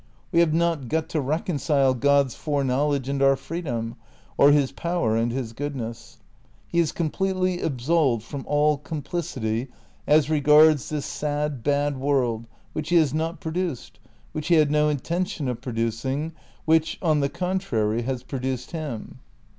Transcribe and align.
We 0.31 0.39
have 0.39 0.51
not 0.51 0.87
got 0.87 1.09
to 1.09 1.21
reconcile 1.21 1.93
God's 1.93 2.33
fore 2.33 2.63
knowledge 2.63 3.07
and 3.07 3.21
our 3.21 3.35
freedom, 3.35 3.97
or 4.35 4.51
his 4.51 4.71
power 4.71 5.15
and 5.15 5.31
his 5.31 5.53
goodness. 5.53 6.17
He 6.67 6.79
is 6.79 6.91
completely 6.91 7.61
absolved 7.61 8.23
from 8.23 8.43
all 8.47 8.79
complicity 8.79 9.67
as 10.07 10.27
regards 10.27 10.89
this 10.89 11.05
sad, 11.05 11.61
bad 11.61 11.99
world, 11.99 12.47
which 12.73 12.89
he 12.89 12.95
has 12.95 13.13
not 13.13 13.39
produced, 13.39 13.99
which 14.31 14.47
he 14.47 14.55
had 14.55 14.71
no 14.71 14.89
intention 14.89 15.47
of 15.47 15.61
producing, 15.61 16.31
which, 16.65 16.97
on 17.03 17.19
the 17.19 17.29
con 17.29 17.59
trary, 17.59 18.03
has 18.03 18.23
produced 18.23 18.71
him. 18.71 19.19